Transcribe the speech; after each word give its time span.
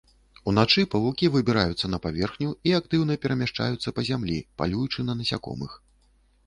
Уначы 0.51 0.85
павукі 0.93 1.29
выбіраюцца 1.35 1.89
на 1.95 1.99
паверхню 2.05 2.49
і 2.71 2.73
актыўна 2.81 3.19
перамяшчаюцца 3.27 3.95
па 4.01 4.09
зямлі, 4.09 4.43
палюючы 4.63 4.99
на 5.11 5.23
насякомых. 5.23 5.81